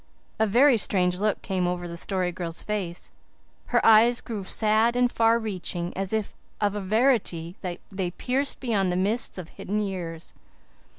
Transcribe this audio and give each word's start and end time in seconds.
A 0.39 0.47
very 0.47 0.79
strange 0.79 1.19
look 1.19 1.43
came 1.43 1.67
over 1.67 1.87
the 1.87 1.95
Story 1.95 2.31
Girl's 2.31 2.63
face; 2.63 3.11
her 3.67 3.85
eyes 3.85 4.19
grew 4.19 4.43
sad 4.43 4.95
and 4.95 5.11
far 5.11 5.37
reaching, 5.37 5.95
as 5.95 6.11
if 6.11 6.33
of 6.59 6.73
a 6.73 6.81
verity 6.81 7.55
they 7.61 8.09
pierced 8.09 8.59
beyond 8.59 8.91
the 8.91 8.95
mists 8.95 9.37
of 9.37 9.49
hidden 9.49 9.79
years. 9.79 10.33